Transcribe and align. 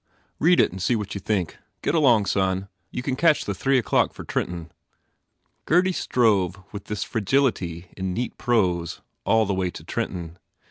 Read 0.39 0.59
it 0.59 0.71
and 0.71 0.81
see 0.81 0.95
what 0.95 1.13
you 1.13 1.21
think. 1.21 1.59
Get 1.83 1.91
going, 1.91 2.25
son. 2.25 2.69
You 2.89 3.03
can 3.03 3.15
catch 3.15 3.45
the 3.45 3.53
three 3.53 3.77
o 3.77 3.83
clock 3.83 4.13
for 4.15 4.23
Trenton." 4.23 4.71
Gurdy 5.65 5.91
strove 5.91 6.57
with 6.73 6.85
this 6.85 7.03
fragility 7.03 7.91
in 7.95 8.11
neat 8.11 8.35
prose 8.39 9.01
all 9.25 9.45
the 9.45 9.53
way 9.53 9.69
to 9.69 9.83
Trenton. 9.83 10.39